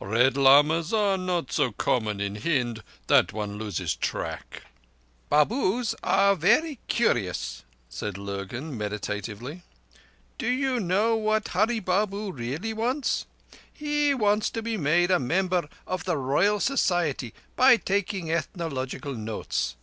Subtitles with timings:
[0.00, 4.62] Red Lamas are not so common in Hind that one loses track."
[5.28, 9.64] "Babus are very curious," said Lurgan meditatively.
[10.38, 13.26] "Do you know what Hurree Babu really wants?
[13.70, 19.76] He wants to be made a member of the Royal Society by taking ethnological notes.